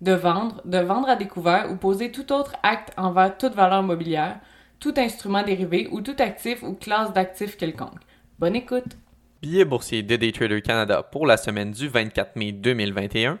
[0.00, 4.38] de vendre, de vendre à découvert ou poser tout autre acte envers toute valeur mobilière,
[4.78, 8.00] tout instrument dérivé ou tout actif ou classe d'actifs quelconque.
[8.38, 8.96] Bonne écoute!
[9.42, 13.38] Billet boursier de Daytrader Canada pour la semaine du 24 mai 2021.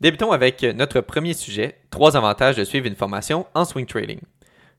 [0.00, 4.20] Débutons avec notre premier sujet, trois avantages de suivre une formation en swing trading.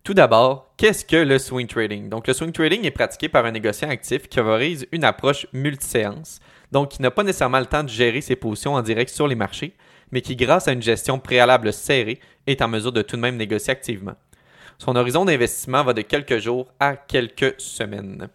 [0.04, 2.10] Tout d'abord, qu'est-ce que le swing trading?
[2.10, 6.40] Donc, le swing trading est pratiqué par un négociant actif qui favorise une approche multiséance,
[6.72, 9.36] donc qui n'a pas nécessairement le temps de gérer ses positions en direct sur les
[9.36, 9.76] marchés,
[10.12, 13.38] mais qui, grâce à une gestion préalable serrée, est en mesure de tout de même
[13.38, 14.16] négocier activement.
[14.78, 18.28] Son horizon d'investissement va de quelques jours à quelques semaines.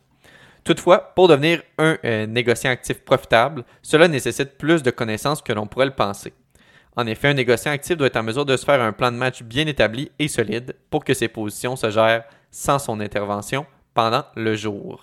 [0.64, 5.66] Toutefois, pour devenir un euh, négociant actif profitable, cela nécessite plus de connaissances que l'on
[5.66, 6.32] pourrait le penser.
[6.96, 9.16] En effet, un négociant actif doit être en mesure de se faire un plan de
[9.16, 14.24] match bien établi et solide pour que ses positions se gèrent sans son intervention pendant
[14.34, 15.02] le jour.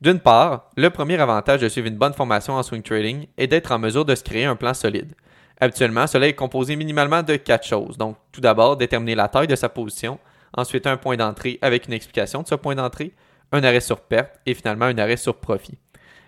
[0.00, 3.72] D'une part, le premier avantage de suivre une bonne formation en swing trading est d'être
[3.72, 5.14] en mesure de se créer un plan solide.
[5.60, 7.98] Habituellement, cela est composé minimalement de quatre choses.
[7.98, 10.18] Donc, tout d'abord, déterminer la taille de sa position,
[10.56, 13.12] ensuite un point d'entrée avec une explication de ce point d'entrée,
[13.52, 15.78] un arrêt sur perte et finalement un arrêt sur profit.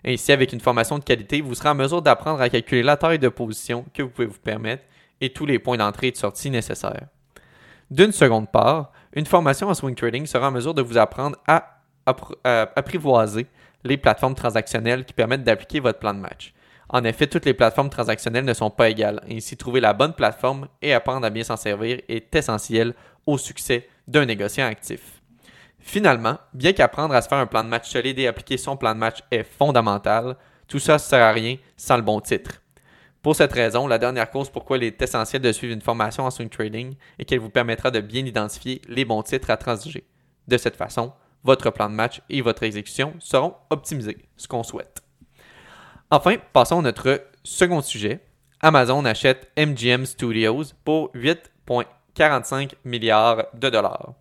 [0.05, 3.19] Ainsi, avec une formation de qualité, vous serez en mesure d'apprendre à calculer la taille
[3.19, 4.85] de position que vous pouvez vous permettre
[5.21, 7.07] et tous les points d'entrée et de sortie nécessaires.
[7.91, 11.79] D'une seconde part, une formation en swing trading sera en mesure de vous apprendre à
[12.05, 13.47] apprivoiser
[13.85, 16.53] les plateformes transactionnelles qui permettent d'appliquer votre plan de match.
[16.93, 19.23] En effet, toutes les plateformes transactionnelles ne sont pas égales.
[19.31, 22.93] Ainsi, trouver la bonne plateforme et apprendre à bien s'en servir est essentiel
[23.27, 25.23] au succès d'un négociant actif.
[25.79, 28.95] Finalement, bien qu'apprendre à se faire un plan de match solide et appliquer son plan
[28.95, 30.37] de match est fondamental,
[30.69, 32.63] tout ça ne sert à rien sans le bon titre.
[33.23, 36.31] Pour cette raison, la dernière cause pourquoi il est essentiel de suivre une formation en
[36.31, 40.05] swing trading est qu'elle vous permettra de bien identifier les bons titres à transiger.
[40.47, 45.02] De cette façon, votre plan de match et votre exécution seront optimisés, ce qu'on souhaite.
[46.15, 48.21] Enfin, passons à notre second sujet.
[48.61, 54.13] Amazon achète MGM Studios pour 8,45 milliards de dollars.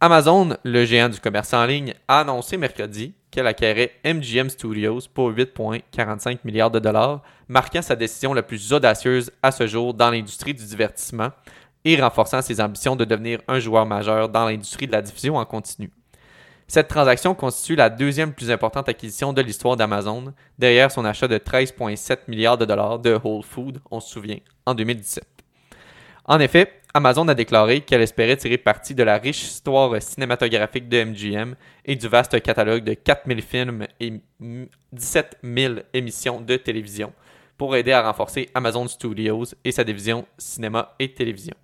[0.00, 5.32] Amazon, le géant du commerce en ligne, a annoncé mercredi qu'elle acquérait MGM Studios pour
[5.32, 10.54] 8,45 milliards de dollars, marquant sa décision la plus audacieuse à ce jour dans l'industrie
[10.54, 11.30] du divertissement
[11.84, 15.44] et renforçant ses ambitions de devenir un joueur majeur dans l'industrie de la diffusion en
[15.44, 15.90] continu.
[16.68, 21.38] Cette transaction constitue la deuxième plus importante acquisition de l'histoire d'Amazon, derrière son achat de
[21.38, 25.24] 13,7 milliards de dollars de Whole Foods, on se souvient, en 2017.
[26.24, 31.04] En effet, Amazon a déclaré qu'elle espérait tirer parti de la riche histoire cinématographique de
[31.04, 31.54] MGM
[31.84, 34.20] et du vaste catalogue de 4000 films et
[34.92, 37.12] 17 000 émissions de télévision
[37.56, 41.54] pour aider à renforcer Amazon Studios et sa division cinéma et télévision.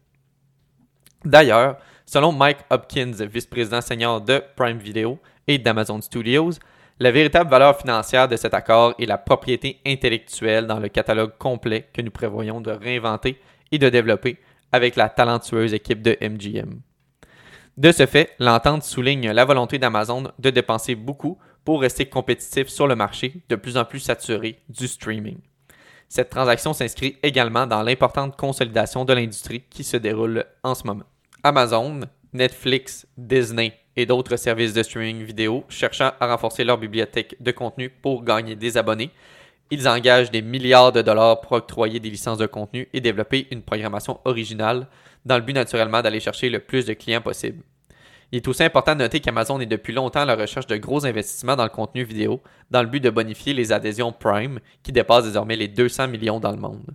[1.24, 1.78] D'ailleurs,
[2.12, 5.18] selon Mike Hopkins, vice-président senior de Prime Video
[5.48, 6.50] et d'Amazon Studios,
[7.00, 11.88] la véritable valeur financière de cet accord est la propriété intellectuelle dans le catalogue complet
[11.94, 13.40] que nous prévoyons de réinventer
[13.70, 14.36] et de développer
[14.72, 16.82] avec la talentueuse équipe de MGM.
[17.78, 22.86] De ce fait, l'entente souligne la volonté d'Amazon de dépenser beaucoup pour rester compétitif sur
[22.86, 25.38] le marché de plus en plus saturé du streaming.
[26.10, 31.06] Cette transaction s'inscrit également dans l'importante consolidation de l'industrie qui se déroule en ce moment.
[31.44, 37.50] Amazon, Netflix, Disney et d'autres services de streaming vidéo cherchant à renforcer leur bibliothèque de
[37.50, 39.10] contenu pour gagner des abonnés.
[39.72, 43.62] Ils engagent des milliards de dollars pour octroyer des licences de contenu et développer une
[43.62, 44.86] programmation originale
[45.24, 47.64] dans le but naturellement d'aller chercher le plus de clients possible.
[48.30, 51.04] Il est aussi important de noter qu'Amazon est depuis longtemps à la recherche de gros
[51.04, 55.24] investissements dans le contenu vidéo dans le but de bonifier les adhésions Prime qui dépassent
[55.24, 56.94] désormais les 200 millions dans le monde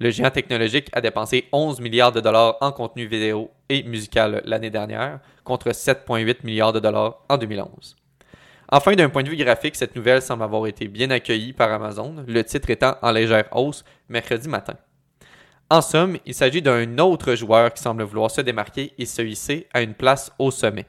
[0.00, 4.70] le géant technologique a dépensé 11 milliards de dollars en contenu vidéo et musical l'année
[4.70, 7.96] dernière, contre 7,8 milliards de dollars en 2011.
[8.72, 12.24] Enfin, d'un point de vue graphique, cette nouvelle semble avoir été bien accueillie par Amazon,
[12.26, 14.74] le titre étant en légère hausse mercredi matin.
[15.68, 19.68] En somme, il s'agit d'un autre joueur qui semble vouloir se démarquer et se hisser
[19.74, 20.86] à une place au sommet.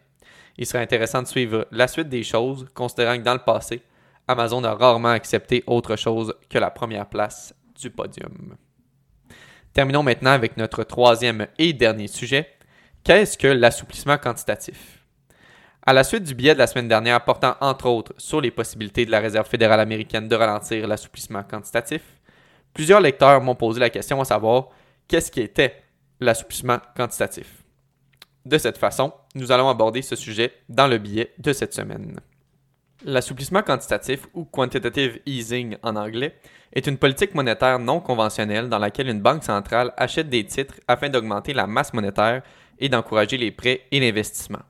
[0.58, 3.82] Il serait intéressant de suivre la suite des choses, considérant que dans le passé,
[4.28, 8.56] Amazon a rarement accepté autre chose que la première place du podium.
[9.74, 12.50] Terminons maintenant avec notre troisième et dernier sujet.
[13.06, 15.06] Qu'est-ce que l'assouplissement quantitatif?
[15.84, 19.06] À la suite du billet de la semaine dernière portant entre autres sur les possibilités
[19.06, 22.02] de la Réserve fédérale américaine de ralentir l'assouplissement quantitatif,
[22.74, 24.68] plusieurs lecteurs m'ont posé la question à savoir
[25.08, 25.82] qu'est-ce qui était
[26.20, 27.64] l'assouplissement quantitatif?
[28.46, 32.20] De cette façon, nous allons aborder ce sujet dans le billet de cette semaine.
[33.04, 36.36] L'assouplissement quantitatif ou quantitative easing en anglais
[36.72, 41.10] est une politique monétaire non conventionnelle dans laquelle une banque centrale achète des titres afin
[41.10, 42.44] d'augmenter la masse monétaire
[42.78, 44.62] et d'encourager les prêts et l'investissement.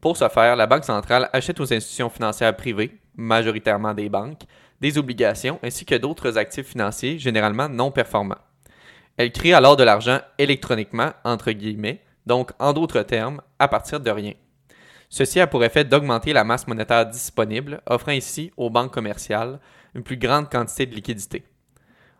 [0.00, 4.42] Pour ce faire, la Banque centrale achète aux institutions financières privées, majoritairement des banques,
[4.80, 8.38] des obligations ainsi que d'autres actifs financiers généralement non performants.
[9.16, 14.10] Elle crée alors de l'argent électroniquement, entre guillemets, donc en d'autres termes, à partir de
[14.10, 14.32] rien.
[15.12, 19.58] Ceci a pour effet d'augmenter la masse monétaire disponible, offrant ici aux banques commerciales
[19.96, 21.42] une plus grande quantité de liquidités.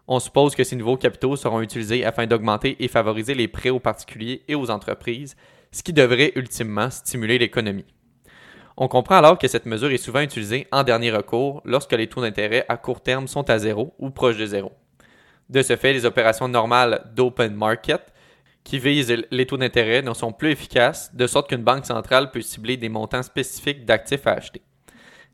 [0.08, 3.78] On suppose que ces nouveaux capitaux seront utilisés afin d'augmenter et favoriser les prêts aux
[3.78, 5.36] particuliers et aux entreprises,
[5.70, 7.86] ce qui devrait ultimement stimuler l'économie.
[8.76, 12.22] On comprend alors que cette mesure est souvent utilisée en dernier recours lorsque les taux
[12.22, 14.72] d'intérêt à court terme sont à zéro ou proches de zéro.
[15.48, 18.12] De ce fait, les opérations normales d'open market
[18.64, 22.42] qui visent les taux d'intérêt ne sont plus efficaces, de sorte qu'une banque centrale peut
[22.42, 24.62] cibler des montants spécifiques d'actifs à acheter.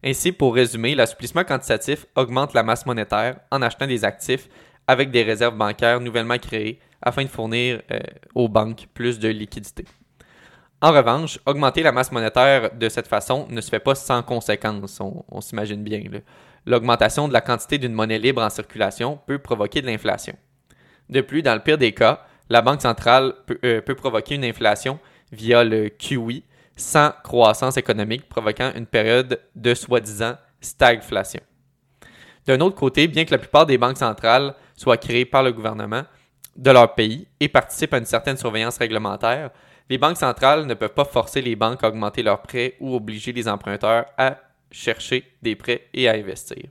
[0.05, 4.49] Ainsi, pour résumer, l'assouplissement quantitatif augmente la masse monétaire en achetant des actifs
[4.87, 8.01] avec des réserves bancaires nouvellement créées afin de fournir euh,
[8.35, 9.85] aux banques plus de liquidités.
[10.83, 15.01] En revanche, augmenter la masse monétaire de cette façon ne se fait pas sans conséquences,
[15.01, 16.03] on, s'imagine bien.
[16.67, 20.37] L'augmentation de la quantité d'une monnaie libre en circulation peut provoquer de l'inflation.
[21.09, 24.45] De plus, dans le pire des cas, la Banque centrale peut, euh, peut provoquer une
[24.45, 24.99] inflation
[25.33, 26.43] via le QE
[26.77, 31.41] sans croissance économique, provoquant une période de soi-disant stagflation.
[32.47, 36.05] D'un autre côté, bien que la plupart des banques centrales soient créées par le gouvernement
[36.55, 39.51] de leur pays et participent à une certaine surveillance réglementaire,
[39.89, 43.33] les banques centrales ne peuvent pas forcer les banques à augmenter leurs prêts ou obliger
[43.33, 44.39] les emprunteurs à
[44.71, 46.65] chercher des prêts et à investir.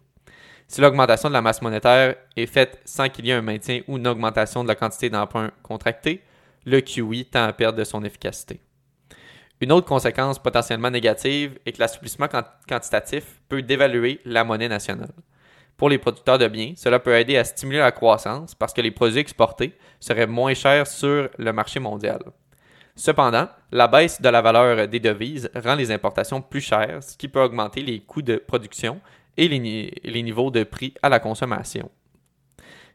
[0.68, 3.98] Si l'augmentation de la masse monétaire est faite sans qu'il y ait un maintien ou
[3.98, 6.24] une augmentation de la quantité d'emprunts contractés,
[6.66, 8.60] le QE tend à perdre de son efficacité.
[9.62, 12.28] Une autre conséquence potentiellement négative est que l'assouplissement
[12.68, 15.14] quantitatif peut dévaluer la monnaie nationale.
[15.78, 18.92] Pour les producteurs de biens, cela peut aider à stimuler la croissance parce que les
[18.92, 22.20] produits exportés seraient moins chers sur le marché mondial.
[22.96, 27.28] Cependant, la baisse de la valeur des devises rend les importations plus chères, ce qui
[27.28, 29.02] peut augmenter les coûts de production
[29.38, 31.90] et les, niveaux de prix à la consommation.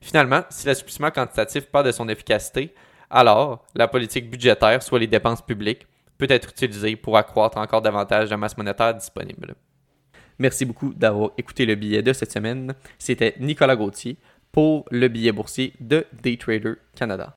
[0.01, 2.75] Finalement, si l'assouplissement quantitatif perd de son efficacité,
[3.11, 8.31] alors la politique budgétaire, soit les dépenses publiques, peut être utilisée pour accroître encore davantage
[8.31, 9.55] la masse monétaire disponible.
[10.39, 12.75] Merci beaucoup d'avoir écouté le billet de cette semaine.
[12.99, 14.17] C'était Nicolas Gauthier
[14.53, 17.29] pour le billet boursier de Daytrader Canada.